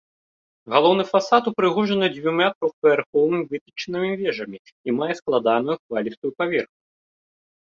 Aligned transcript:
Галоўны 0.75 1.03
фасад 1.09 1.43
упрыгожаны 1.51 2.05
дзвюма 2.15 2.47
трохпавярховымі 2.57 3.41
вытанчанымі 3.51 4.13
вежамі 4.23 4.57
і 4.71 4.89
мае 5.03 5.13
складаную 5.21 5.75
хвалістую 5.83 6.31
паверхню. 6.41 6.77